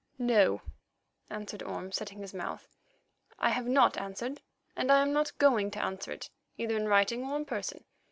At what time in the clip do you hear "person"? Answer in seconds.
7.45-7.85